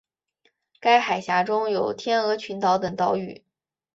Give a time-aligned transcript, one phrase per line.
[0.79, 3.43] 该海峡中有天鹅群岛等岛屿。